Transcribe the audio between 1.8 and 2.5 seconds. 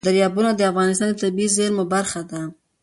برخه ده.